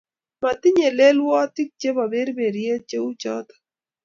Matiyei 0.41 0.95
lelwotik 0.97 1.69
chebo 1.79 2.03
berberyet 2.11 2.81
cheuchotok 2.89 3.49